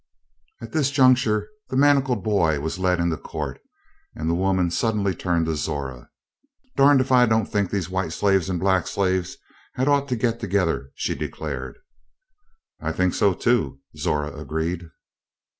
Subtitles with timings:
[0.61, 3.61] At this juncture the manacled boy was led into court,
[4.15, 6.09] and the woman suddenly turned again to Zora.
[6.75, 9.37] "Durned if I don't think these white slaves and black slaves
[9.75, 11.77] had ought ter git together," she declared.
[12.79, 14.89] "I think so, too," Zora agreed.